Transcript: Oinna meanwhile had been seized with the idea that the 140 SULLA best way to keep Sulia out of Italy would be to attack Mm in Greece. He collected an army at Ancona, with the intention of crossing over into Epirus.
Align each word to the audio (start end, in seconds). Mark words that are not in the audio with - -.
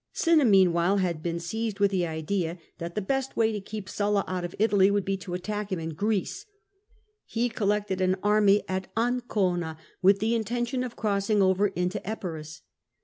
Oinna 0.15 0.43
meanwhile 0.49 0.97
had 0.97 1.21
been 1.21 1.39
seized 1.39 1.79
with 1.79 1.91
the 1.91 2.07
idea 2.07 2.57
that 2.79 2.95
the 2.95 3.01
140 3.01 3.03
SULLA 3.11 3.19
best 3.19 3.37
way 3.37 3.51
to 3.51 3.61
keep 3.61 3.87
Sulia 3.87 4.23
out 4.27 4.43
of 4.43 4.55
Italy 4.57 4.89
would 4.89 5.05
be 5.05 5.15
to 5.17 5.35
attack 5.35 5.69
Mm 5.69 5.79
in 5.79 5.89
Greece. 5.89 6.47
He 7.23 7.49
collected 7.49 8.01
an 8.01 8.15
army 8.23 8.63
at 8.67 8.91
Ancona, 8.97 9.77
with 10.01 10.17
the 10.17 10.33
intention 10.33 10.83
of 10.83 10.95
crossing 10.95 11.43
over 11.43 11.67
into 11.67 11.99
Epirus. 12.03 12.63